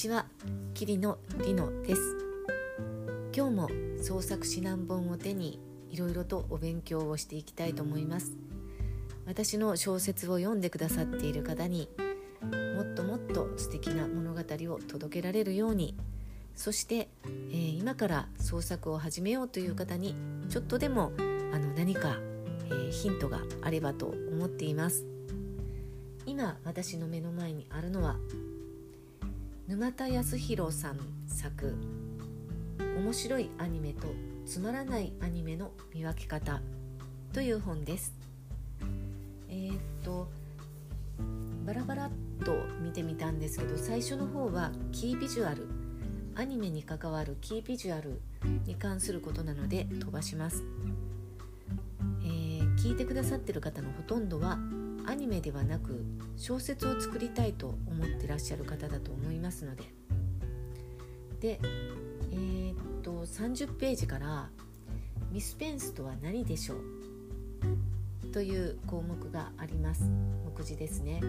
[0.00, 0.24] ちは。
[0.72, 2.00] 桐野里乃です。
[3.36, 3.68] 今日も
[4.02, 5.60] 創作指南本を手に
[5.90, 8.34] いろいろとお勉強をしていきたいと思います。
[9.26, 11.90] 私の小説を読んでくださっている方に
[12.76, 14.40] もっともっと素敵な物語
[14.72, 15.94] を届けられるように
[16.54, 20.14] そして、えー、今から創作を始めようという方に
[20.48, 21.12] ちょっとでも
[21.52, 22.16] あの何か、
[22.70, 25.04] えー、ヒントがあればと思っています。
[26.24, 28.16] 今私の目の前にあるのは
[29.70, 30.98] 沼田康弘さん
[31.28, 31.76] 作
[32.98, 34.08] 「面白いアニメと
[34.44, 36.60] つまらないアニメの見分け方」
[37.32, 38.12] という本です。
[39.48, 40.26] えー、っと
[41.64, 42.10] バラバラっ
[42.44, 42.52] と
[42.82, 45.68] 見てみたんですけど最初の方はキービジュアル
[46.34, 48.20] アニメに関わるキービジュアル
[48.66, 50.64] に関することなので飛ばします、
[52.24, 54.58] えー、聞いてくださってる方のほとんどは
[55.10, 56.04] アニメではなく
[56.36, 59.82] 小説を作りたいと思ってらっしゃる方だと思いますので。
[61.40, 61.60] で
[62.30, 64.50] えー、っと30ページから
[65.32, 70.04] 「ミスペンスとは何でしょう?」という項目があります。
[70.44, 71.20] 目次ですね。
[71.20, 71.26] で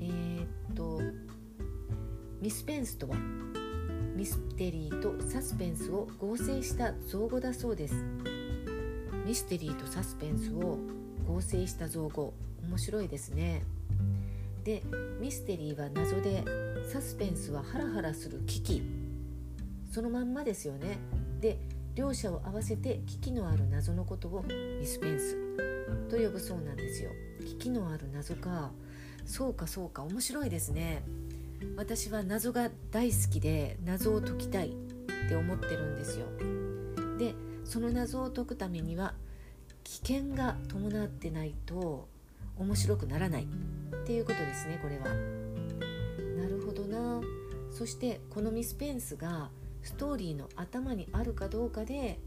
[0.00, 1.00] えー、っと
[2.42, 3.16] ミスペンスとは
[4.14, 7.94] ミステリーとサスペンスを合成した造語だそうです。
[9.24, 12.34] ミステリーとサスペンスを合成した造語。
[12.62, 13.62] 面白いですね。
[14.64, 14.82] で
[15.20, 16.44] ミステリーは謎で
[16.92, 18.82] サスペンスはハラハラする危機。
[19.90, 20.98] そのまんまですよね。
[21.40, 21.58] で
[21.94, 25.36] 両者を合わせて危機のある謎のことをミスペンス
[26.08, 27.10] と呼ぶそうなんですよ。
[27.40, 28.70] 危機のある謎か。
[29.24, 30.02] そうかそうか。
[30.04, 31.02] 面白いですね。
[31.76, 36.26] 私は謎が大好きで謎を解きたいって思ってるんですよ。
[37.18, 37.34] で
[37.64, 39.14] その謎を解くためには
[39.90, 42.06] 危険が伴ってないと
[42.56, 45.06] 面白くならないっていうことですねこれは。
[46.40, 47.20] なるほどな
[47.72, 49.50] そしてこのミスペンスが
[49.82, 52.20] ストーリーの頭にあるかどうかで、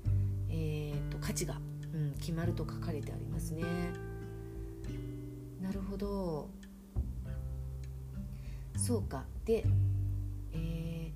[0.49, 1.55] えーと、価値が、
[1.93, 3.63] うん、決まると書かれてありますね。
[5.61, 6.49] なるほど
[8.75, 9.63] そうかで、
[10.51, 11.11] え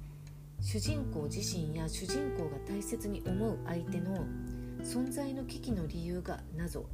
[0.61, 4.25] ー、主人公自身や主人公が大切に思う相手の
[4.87, 6.85] 存在の危機の理由が謎。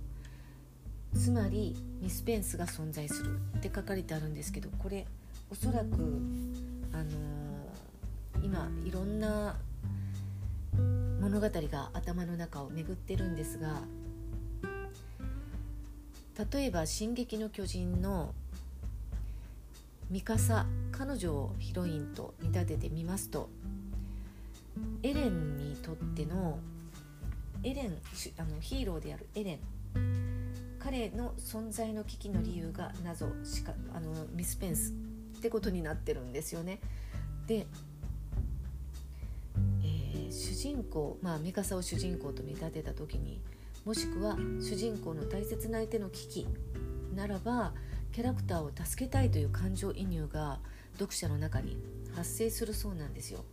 [1.16, 5.06] つまりミスペンスが存在するって書かれてあるんですけどこれ
[5.52, 5.86] おそらく
[6.92, 9.56] あのー、今いろんな
[11.22, 13.82] 物語が頭の中を巡ってるんですが
[16.52, 18.34] 例えば「進撃の巨人」の
[20.10, 23.50] ミカサ彼女をヒロインと見立ててみますと
[25.04, 26.58] エレンにとっての
[27.64, 27.98] エレン
[28.38, 29.60] あのヒーローであるエレン
[30.80, 34.92] 彼の存在の危機の理由が謎しかあのミスペンス
[35.38, 36.80] ってことになってるんですよね。
[37.48, 37.68] で、
[39.82, 43.42] えー、主人公まあミカサを主人公と見立てた時に
[43.86, 46.48] もしくは主人公の大切な相手の危機
[47.16, 47.74] ならば
[48.12, 50.60] キャラクターを助けたいという感情移入が
[50.94, 51.78] 読者の中に
[52.16, 53.44] 発生するそうなんですよ。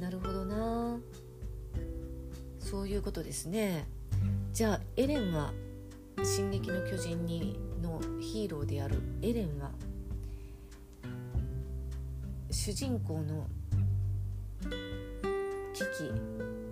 [0.00, 0.98] なるほどな
[2.72, 3.86] そういうことですね。
[4.54, 5.52] じゃあエレンは
[6.24, 8.96] 「進撃の巨人に」のヒーローである。
[9.20, 9.70] エレンは
[12.50, 13.46] 主人公の
[15.74, 15.86] 危機。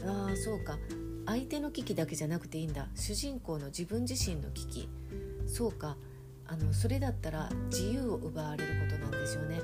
[0.06, 0.78] ああそうか。
[1.26, 2.88] 相手の危機だけじゃなくていいんだ。
[2.94, 4.88] 主人公の自分自身の危機。
[5.46, 5.98] そうか。
[6.46, 9.60] あのそれだったら自由を奪われることなんですよね。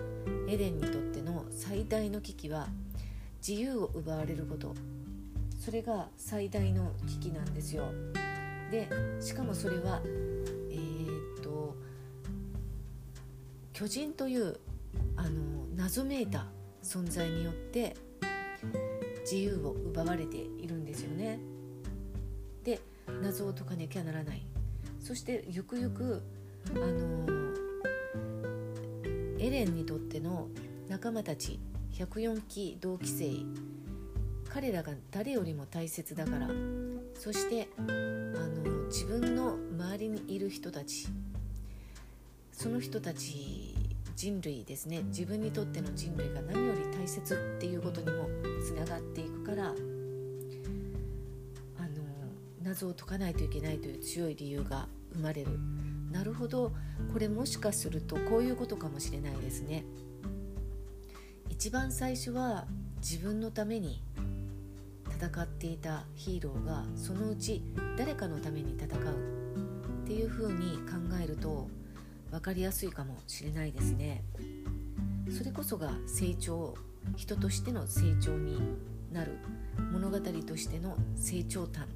[0.50, 2.68] エレンにとっての最大の危機は
[3.38, 4.74] 自由を奪われること。
[5.66, 7.88] それが最大の危機なんですよ。
[8.70, 8.88] で
[9.20, 10.00] しかもそれは
[10.70, 11.74] えー、っと
[13.72, 14.60] 巨人という
[15.16, 16.46] あの謎めいた
[16.84, 17.96] 存在によって
[19.22, 21.40] 自由を奪われているんですよね。
[22.62, 22.80] で
[23.20, 24.46] 謎を解かなきゃならない。
[25.00, 26.22] そしてゆくゆく
[26.76, 27.26] あの
[29.40, 30.46] エレンにとっての
[30.88, 31.58] 仲間たち
[31.92, 33.24] 104期同期生
[34.56, 36.48] 彼らが誰よりも大切だから。
[37.12, 41.08] そしてあの自分の周りにいる人たち。
[42.52, 43.74] その人たち
[44.16, 45.02] 人類ですね。
[45.08, 48.30] 自分にとっての人類が何より大切っていうことにも
[48.66, 49.66] つながっていくから。
[49.66, 49.76] あの
[52.62, 55.50] 謎を解かないといけないという強い理由が生まれる。
[56.10, 56.72] なるほど。
[57.12, 59.84] これもしかするとこういうことかもしれないですね。
[61.50, 62.66] 一番最初は
[63.02, 64.00] 自分のために
[65.16, 67.62] 戦っていたヒーローがそのうち
[67.96, 68.90] 誰かのために戦う
[70.04, 71.68] っていう風に考えると
[72.30, 74.22] 分かりやすいかもしれないですね
[75.30, 76.74] それこそが成長
[77.16, 78.60] 人としての成長に
[79.10, 79.38] なる
[79.90, 81.86] 物語としての成長譚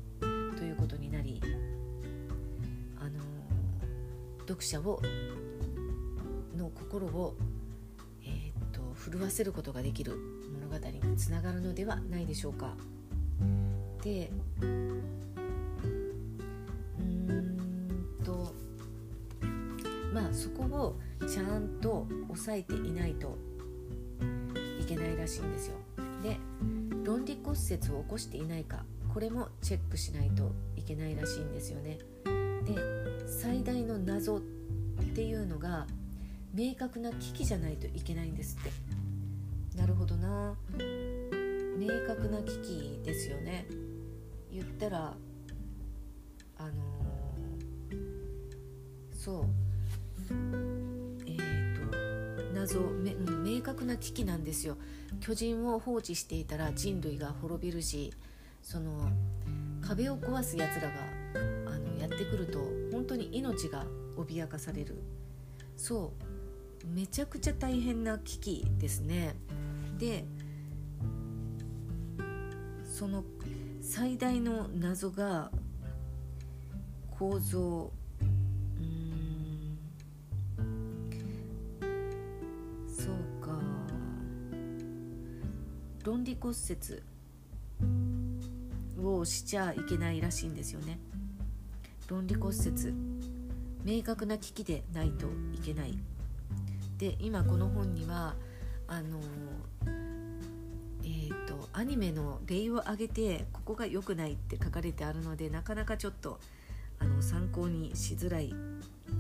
[0.56, 1.42] ということになり
[2.98, 3.20] あの
[4.40, 5.00] 読者を
[6.56, 7.36] の心を、
[8.24, 10.16] えー、っと震わせることができる
[10.70, 12.76] 物語につながるのではないでしょうか。
[14.02, 14.30] で
[20.12, 23.36] まあそこをちゃんと抑えていないと
[24.80, 25.76] いけないらしいんですよ。
[26.22, 26.38] で
[27.04, 31.98] 論理骨折を起こしていないかこれもチェックしないといけないらしいんですよね。
[32.64, 32.74] で
[33.26, 34.40] 最大の謎っ
[35.14, 35.86] ていうのが
[36.52, 38.70] 明確な危機じゃないといけないんですって。
[39.78, 40.56] なるほどな
[41.78, 43.66] 明確な危機ですよね。
[44.80, 45.14] ったら
[46.56, 49.44] あのー、そう。
[51.26, 54.78] えーと、謎め、明確な危機なんですよ。
[55.20, 58.12] 巨人を放置していたら人類が滅びるし
[58.62, 59.10] その
[59.82, 60.94] 壁を壊すやつらが
[61.66, 62.60] あのやってくると
[62.92, 63.84] 本当に命が
[64.16, 64.96] 脅かされる。
[65.76, 66.14] そ
[66.86, 66.86] う。
[66.86, 69.36] めちゃくちゃ大変な危機ですね。
[69.98, 70.24] で
[72.86, 73.24] その
[73.92, 75.50] 最大の謎が
[77.10, 77.90] 構造。
[78.78, 79.76] うん。
[82.86, 83.50] そうか。
[86.04, 87.02] 論理骨折
[89.04, 91.00] をしちゃいけないらしいんですよね。
[92.06, 92.94] 論理骨折。
[93.82, 95.98] 明確な危機でないといけない。
[96.96, 98.36] で今この本には
[98.86, 99.18] あの
[101.02, 101.39] えー、
[101.80, 106.38] アニメの例を挙げてここが良くないって書かれてあるのでなかなかちょっと
[106.98, 108.54] あの参考にしづらい。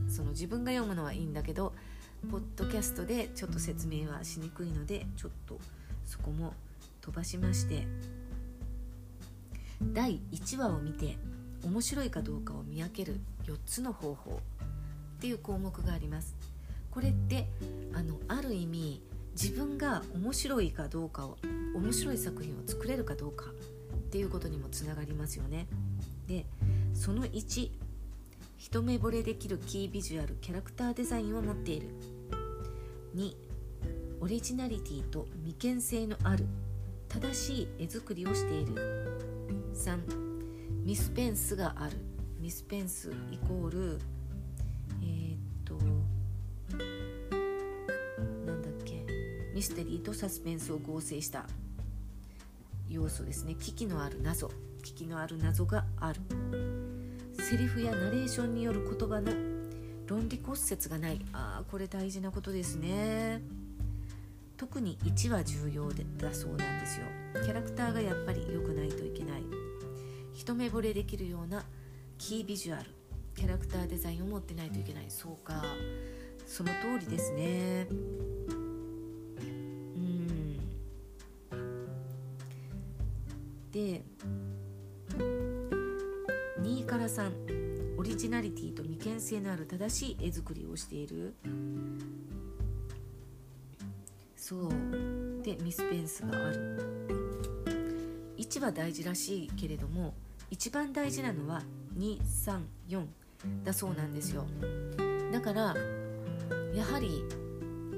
[0.08, 1.72] その自分が読むのはいいんだけど
[2.30, 5.58] ポッドキャストでちょっと説明はしにくいのでちょっと
[6.04, 6.52] そこも
[7.00, 7.86] 飛ばしまして
[9.80, 11.16] 第1話を見て
[11.64, 16.36] 面白いかどうかを見分ける4つの方法っていう項目があります。
[16.90, 17.46] これって
[17.94, 19.00] あのある意味
[19.32, 21.38] 自分が面白いかどうかを
[21.74, 23.52] 面白い作品を作れるかどうかっ
[24.10, 25.66] ていうことにもつながりますよね。
[26.26, 26.46] で
[26.94, 27.70] その1
[28.56, 31.88] 一目惚れできるキービジュアルキャラクターデザインを持っている。
[33.16, 33.34] 2
[34.20, 36.44] オリジナリティと未見性のある
[37.08, 38.74] 正しい絵作りをしている。
[39.74, 39.98] 3
[40.84, 41.96] ミスペンスがある。
[42.38, 43.98] ミスペンスイコール
[49.60, 51.44] ミステリーとサスペンスを合成した
[52.88, 53.54] 要素ですね。
[53.56, 54.50] 危機のある謎。
[54.82, 56.20] 危機のある謎がある。
[57.34, 59.30] セリフやナレーションによる言葉の
[60.06, 61.20] 論理骨折がない。
[61.34, 63.42] あこれ大事なことですね。
[64.56, 67.04] 特に1は重要でだそうなんですよ。
[67.44, 69.42] キャラクターがやっぱり良くないといけない。
[70.32, 71.66] 一目惚れできるような
[72.16, 72.86] キービジュアル。
[73.36, 75.04] キャラクターデザインを持ってないといけない。
[75.10, 75.62] そうか。
[76.46, 78.59] その通りですね。
[83.72, 84.02] で
[86.60, 91.34] 2から3オリジナリティと未見性のある正しい絵作りをしている。
[94.34, 94.70] そう。
[95.42, 96.78] でミスペンスがある。
[98.36, 100.14] 位置は大事らしいけれども
[100.50, 101.62] 一番大事なのは
[101.98, 103.06] 234
[103.62, 104.46] だそうなんですよ。
[105.30, 105.76] だから
[106.74, 107.22] やはり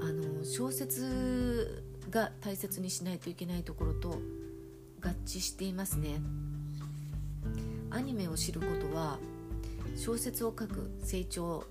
[0.02, 4.20] あの小説が大切にしないといけないところと
[5.02, 6.20] 合致していますね。
[7.90, 9.18] アニメを知ることは
[9.96, 11.64] 小説を書く成長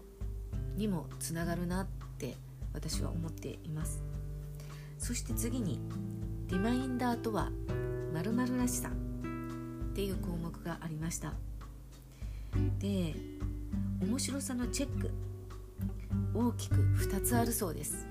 [0.76, 2.38] にもつながるなって
[2.74, 4.04] 私は思っています。
[4.98, 5.80] そして次に
[6.48, 7.50] リマインダーとは
[8.14, 11.34] 〇〇らしさっていう項目がありました。
[12.80, 13.16] で
[14.02, 15.10] 面白さのチェック
[16.34, 18.06] 大きく2つあるそうです。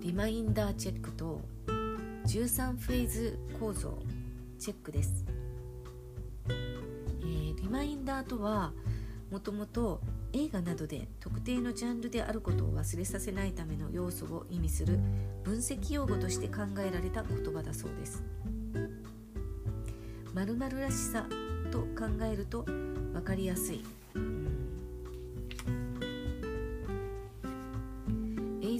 [0.00, 1.40] リマインダーチェックと
[2.26, 4.02] 13フェーズ構造
[4.58, 5.24] チェックです、
[6.48, 8.72] えー、リマインダーとは
[9.30, 10.00] もともと
[10.32, 14.98] 映画などで特定のジャンルであることを忘れさせないための要素を意味する
[15.44, 18.24] 分析用語として考えられた言葉だそうです。
[20.34, 21.26] 〇〇らしさ
[21.70, 23.84] と考えると分かりやすい、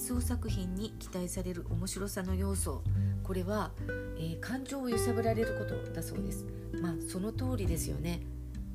[0.06, 2.84] 映像作品に期待される面白さの要素。
[3.24, 3.72] これは、
[4.16, 6.46] えー、感情を揺さぶられることだそうです。
[6.80, 8.20] まあその通りですよね。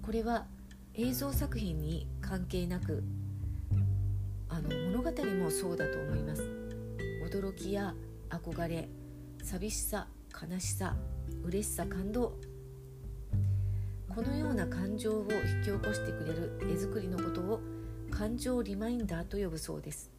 [0.02, 0.46] これは
[0.94, 3.02] 映像作品に関係なく
[4.50, 6.44] あの物語もそうだと思います。
[7.24, 7.96] 驚きや
[8.30, 8.90] 憧れ
[9.42, 10.98] 寂しさ悲しさ
[11.46, 12.36] 嬉しさ感動。
[14.14, 17.62] このような感情を引き起こしてくれる絵作りのことを
[18.10, 20.11] 感情リマインダーと呼ぶそうです。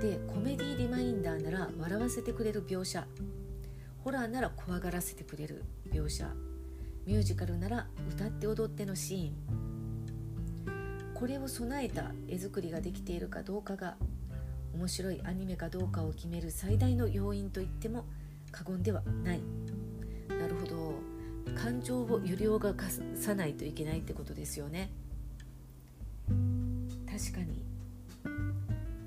[0.00, 3.06] でコメディリマインダーなら笑わせてくれる描写。
[4.04, 6.28] ホラーなら怖がらせてくれる描写。
[7.04, 11.14] ミュージカルなら歌って踊ってのシーン。
[11.14, 13.96] これを備えた絵作りができているかどうかが
[14.72, 18.04] 面白いアニメかどうかを決める最大の要因といっても
[18.52, 19.40] 過言ではない。
[20.28, 20.94] なるほど。
[21.56, 22.72] 感情を揺り動か
[23.16, 24.92] さないといけないってことですよね。
[27.10, 27.64] 確かに。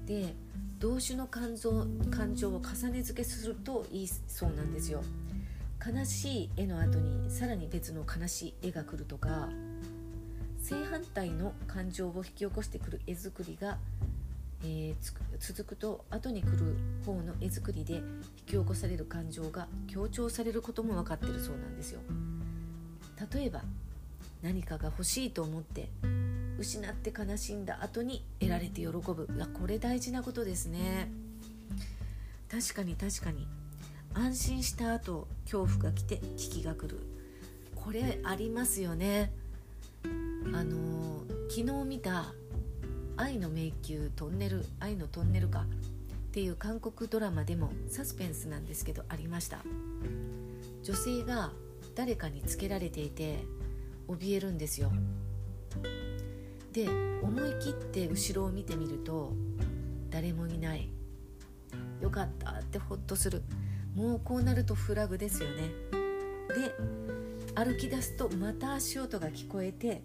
[0.06, 0.36] で
[0.82, 5.04] 動詞の感情感情を重ね付けするといいそうなんですよ
[5.86, 9.48] 悲しい絵の後にさらに別の悲しい絵が来るとか
[10.60, 13.78] 正反対の感情を引き起こしてくる絵作りが、
[14.64, 18.02] えー、続くと後に来る方の絵作りで引
[18.48, 22.00] き起こされる感情が強調されることも分かってるそうなんですよ。
[23.34, 23.62] 例えば
[24.42, 25.90] 何かが欲しいと思って
[26.62, 29.28] 失って悲しんだ後に得られて喜ぶ。
[29.36, 31.12] いやこれ大事なことですね。
[32.50, 33.48] 確かに確かに。
[34.14, 37.00] 安心した後恐怖が来て危機が来る。
[37.76, 39.32] これありますよね。
[40.54, 42.34] あの昨日見た
[43.18, 45.66] 「愛の迷宮トンネル愛のトンネルか」っ
[46.32, 49.64] ていう韓国ドラマでもサスペンスなんですけどありました。
[50.84, 51.52] 女性が
[51.96, 53.40] 誰かにつけられていて
[54.08, 54.92] 怯えるんですよ。
[56.72, 56.88] で
[57.22, 59.34] 思い切って後ろを見てみると
[60.10, 60.90] 誰もいない。
[62.02, 63.44] よかったってほっとする。
[63.96, 65.70] もうこうなるとフラグですよね。
[66.50, 66.76] で
[67.56, 70.02] 歩き出すとまた足音が聞こえて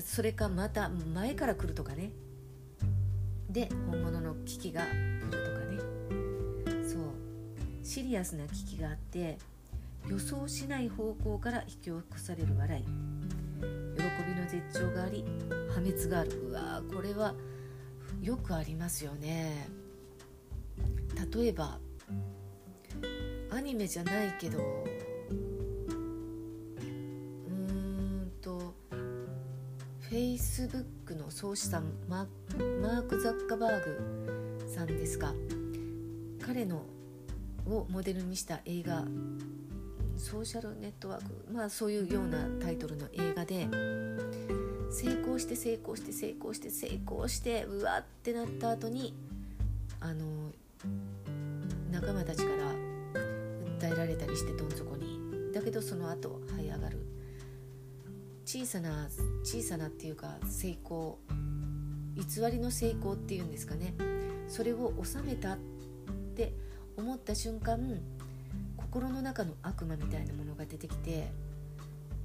[0.00, 2.12] それかまた前から来るとかね。
[3.48, 4.92] で本物の危機が来
[5.24, 6.88] るとかね。
[6.88, 7.02] そう。
[7.82, 9.38] シリアスな危機があって
[10.08, 13.19] 予想しない方向から引き起こされる笑い。
[14.22, 15.24] びの絶頂があり
[15.68, 16.30] 破滅がある。
[16.48, 17.34] うわこれは
[18.20, 19.68] よくありますよね。
[21.34, 21.78] 例えば
[23.50, 28.74] アニメじゃないけどうーんと
[30.00, 35.34] フェイスブックの創始者マーク・ザッカバーグさんですか。
[36.44, 36.84] 彼の
[37.66, 39.04] をモデルにした映画
[40.16, 43.68] ソーシャルネットワークまあそういうようなタイトルの映画で
[45.40, 49.14] して成功して成功して成功してうわってなった後に
[50.00, 50.52] あの
[51.90, 52.72] 仲間たちから
[53.78, 55.18] 訴えられたりしてどん底に。
[55.52, 56.98] だけどその後這い上がる。
[58.44, 59.08] 小さな
[59.44, 61.18] 小さなっていうか成功。
[62.16, 63.94] 偽りの成功っていうんですかね。
[64.48, 65.58] それを収めたっ
[66.36, 66.52] て
[66.96, 68.00] 思った瞬間
[68.76, 71.30] 心の中の悪魔みたいなものが出てきて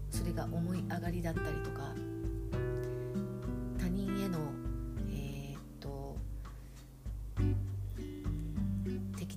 [0.09, 1.93] それが思い上がりだったりとか。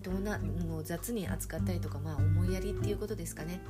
[0.09, 3.61] 当なもう雑に扱ったりとかまあ思いやりっていうことですかね。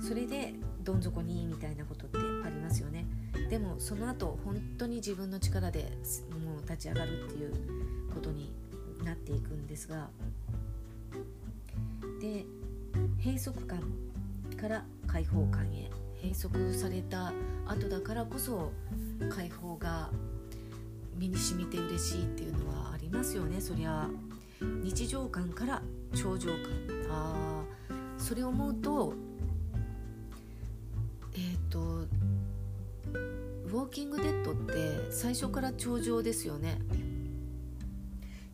[0.00, 3.04] それでどん底にみたいなことってありますよね。
[3.50, 5.92] でもその後本当に自分の力で
[6.44, 7.52] もう立ち上がるっていう
[8.14, 8.52] ことに
[9.04, 10.08] なっていくんですが。
[12.20, 12.44] で
[13.18, 13.82] 閉塞感
[14.56, 15.90] から解放感へ。
[16.22, 17.32] 閉塞された
[17.66, 18.70] 後だからこそ
[19.28, 20.08] 解放が
[21.16, 23.60] 身に染みて嬉しいっていうのはありますよね。
[23.60, 24.08] そりゃ
[24.82, 25.82] 日常感から
[26.14, 26.58] 頂上感。
[27.10, 27.64] あ
[28.18, 29.14] それを思うと
[31.34, 31.80] えっ、ー、と
[33.10, 36.78] ウォーキングデッドって最初から頂上ですよね。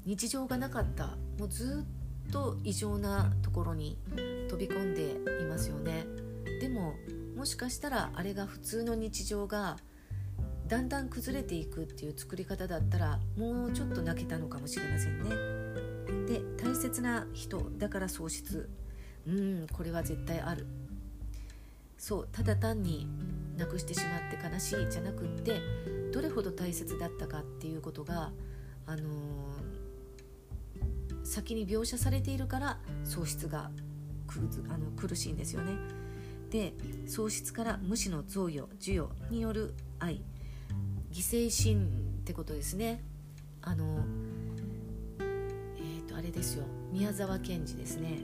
[0.04, 1.16] 日常がなかった。
[1.38, 1.84] もうず
[2.28, 3.98] っと異常なところに
[4.48, 6.06] 飛び込んでいますよね。
[6.60, 6.94] でも
[7.36, 9.76] もしかしたらあれが普通の日常が
[10.66, 15.57] だんだん崩れていくっていう作り方だったらもうちょっと泣けたのかもしれませんね
[16.26, 18.68] で大切な人だから喪失
[19.26, 20.66] うんこれは絶対ある
[21.96, 23.06] そうただ単に
[23.56, 25.60] なくしてしまって悲しいじゃなくって
[26.12, 28.32] どれほど大切だったかっていうことが
[28.86, 29.78] あのー
[31.28, 33.70] 先に描写されているから喪失が
[34.70, 35.72] あの苦しいんですよね。
[36.50, 36.72] で
[37.06, 40.22] 喪失から無視の贈与授与による愛
[41.12, 41.86] 犠牲心
[42.20, 43.02] ってことですね。
[43.60, 44.02] あの、ー、
[46.38, 48.20] ですよ宮沢賢治ですね。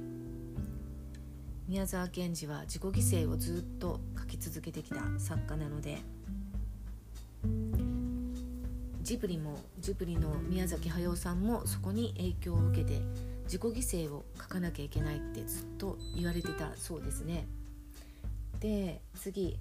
[1.67, 5.99] 宮沢賢治は自己犠牲をずっと書き続けてきた作家なので
[9.03, 13.01] ジブリもジブリの宮崎駿さんもそこに影響を受けて
[13.45, 17.47] 自己犠牲を書かなきゃいけないってずっと言われてたそうですね。
[18.61, 19.59] で次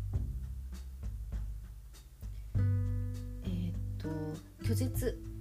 [2.55, 4.07] えー、っと
[4.63, 5.32] 拒絶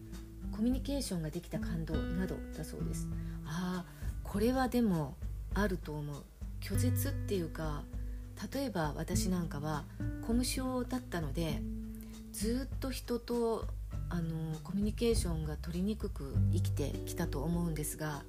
[0.52, 3.08] コミュニケーションができた感動などだそうです。
[3.44, 5.16] ああこれはでも
[5.54, 6.22] あると思う
[6.60, 7.82] 拒絶っていうか
[8.52, 9.84] 例えば私なんかは
[10.26, 11.60] コミュ障だったので
[12.32, 13.66] ずっと人と
[14.08, 18.22] あのコミュニケーションが取りにくく生きてきたと思うんですが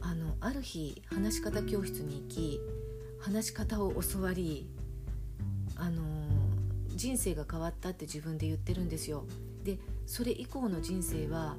[0.00, 2.60] あのある日話し方教室に行き
[3.20, 4.66] 話し方を教わり
[5.76, 6.02] あの
[6.88, 9.24] 人生が変わったって自分で言ってるんですよ。
[9.64, 9.78] で
[10.08, 11.56] それ以降の人生は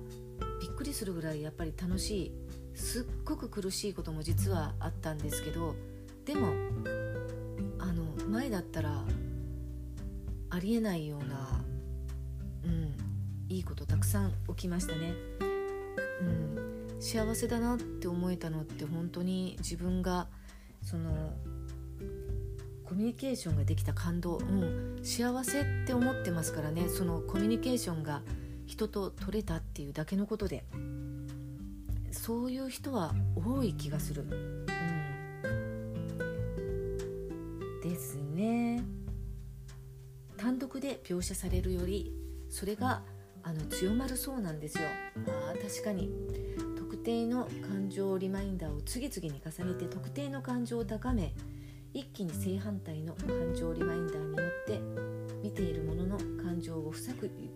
[0.60, 2.32] びっくりするぐらいやっぱり楽しい
[2.74, 5.75] すっごく苦しいことも実はあったんですけど
[6.25, 6.48] でも
[7.77, 9.03] あの前だったら
[10.50, 11.63] ありえないような、
[12.65, 12.96] うん、
[13.50, 15.13] いいことたくさん起きましたね。
[16.22, 20.27] うん、幸せだなって思えたのって本当に自分が
[20.82, 21.34] その
[22.84, 28.24] コミュニケーションができた感動、うん、幸せって思ってますからねそのコミュニケーションが
[28.69, 30.63] 人と取れたっていうだけのことで
[32.11, 34.65] そういう人は多い気がする、うん、
[37.81, 38.83] ですね。
[40.38, 42.13] 単独で描写されるより
[42.49, 43.01] それが
[43.41, 44.83] あの強まるそうなんですよ。
[45.27, 46.11] あ確かに。
[46.77, 51.33] 特定の感情リマインダーを次々に重ねて特定の感情を高め
[51.93, 54.79] 一気に正反対の感情リマインダーによって
[55.41, 57.49] 見ているものの感情を深くあの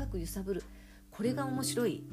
[0.00, 0.62] 深く揺さぶる。
[1.10, 2.04] これが面白い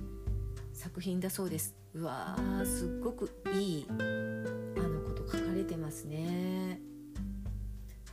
[0.73, 1.73] 作品だそうです。
[1.93, 6.81] うわーすっごくいいあのこと書かれてますね。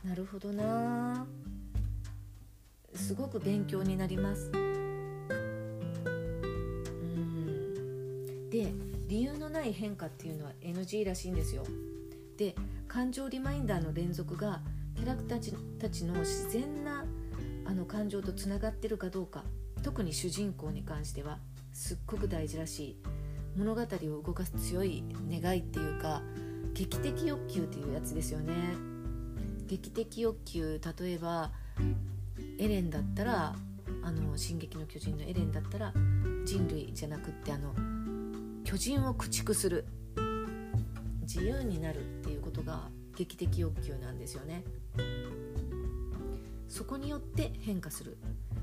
[0.01, 1.27] なるほどな。
[2.93, 4.49] すごく勉強になります。
[4.53, 4.57] う
[7.27, 8.49] ん。
[8.49, 8.71] で
[9.09, 11.65] 理由のない変化っていうのは NG らしいんですよ。
[12.37, 12.55] で
[12.87, 14.61] 感情リマインダーの連続が
[14.95, 17.03] キャラクターたちの自然な
[17.65, 19.43] あの感情とつながってるかどうか。
[19.85, 21.37] 特に主人公に関しては
[21.71, 22.97] すっごく大事らしい。
[23.55, 23.85] 物語を
[24.23, 26.23] 動かす強い願いっていうか
[26.73, 28.51] 劇的欲求っていうやつですよね。
[29.67, 31.51] 劇的欲求例えば
[32.57, 33.55] エレンだったら
[34.01, 35.93] あの「進撃の巨人」のエレンだったら
[36.45, 37.71] 人類じゃなくってあの
[38.63, 39.85] 巨人を駆逐する。
[41.21, 44.63] 自由になるっていうことが劇的欲求なんですよね。
[46.69, 48.17] そこによって変化する。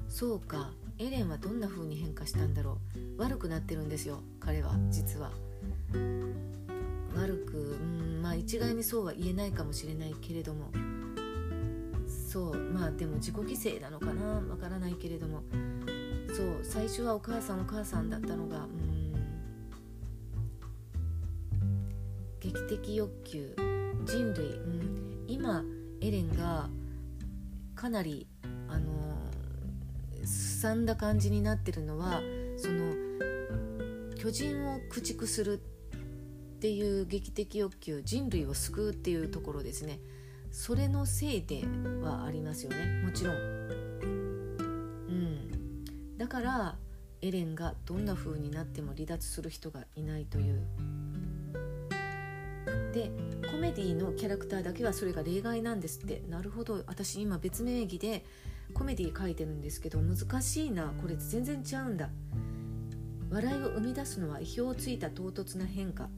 [0.08, 0.72] そうか。
[1.02, 2.78] エレンはどんな風に変化したんだろ
[3.18, 3.20] う？
[3.20, 5.32] 悪くなってるんですよ彼は実は。
[7.16, 10.70] 悪くうんまあ一概にそうは言えないかもしれないけれども。
[12.06, 14.24] そうまあでも自己犠牲なのかな？
[14.48, 15.42] わからないけれども。
[16.28, 19.12] そう最初はお母さんお母さんだったのがうん。
[22.38, 23.56] 劇的欲求。
[24.04, 25.62] 人類、うん、今
[26.00, 26.68] エレンが
[27.76, 28.26] かなり
[30.62, 32.22] さんだ感じになってるのは
[32.56, 32.94] その
[34.16, 39.98] 巨人を駆逐するっていう劇的欲求人類を救うっていうところですね。
[40.52, 41.64] それのせいで
[42.00, 43.02] はありますよね。
[43.04, 43.34] もちろん。
[43.34, 43.38] う
[45.10, 45.84] ん、
[46.16, 46.76] だから
[47.22, 50.62] エレンがどんな風になっても離脱する人がいないという。
[52.94, 53.10] で
[53.50, 56.22] コメディのキャラクターだけはそれが例外なんですって。
[56.28, 56.84] なるほど。
[56.86, 58.24] 私今別名義で
[58.72, 62.10] コメディ書いてるんですけど難しいなこれ全然違うんだ。
[63.30, 66.08] 笑いを生み出すのは意表をついた唐突な変化。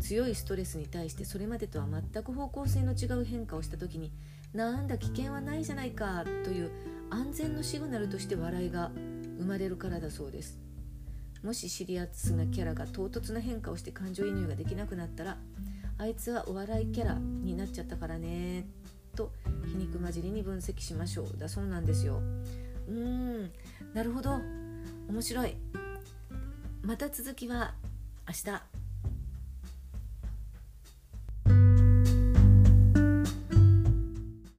[0.00, 4.12] 強いストレスに対してそれまでとは全く方向性の違う変化をした時に
[4.52, 6.70] なんだ危険はないじゃないかという
[7.10, 8.90] 安全のシグナルとして笑いが
[9.38, 10.58] 生まれるからだそうです。
[11.42, 15.36] もしシリアスなキャラが唐突な変化をして感情移入ができなくなったら
[15.98, 18.66] あいつはお笑いキャラになっちゃったからね。
[19.14, 19.32] と
[19.66, 21.38] 皮肉交じりに分析しましょう。
[21.38, 22.20] だそうなんですよ。
[22.88, 22.94] うー
[23.46, 23.52] ん。
[23.94, 24.40] なるほど。
[25.08, 25.56] 面白い。
[26.82, 27.74] また続きは
[28.28, 28.83] 明日。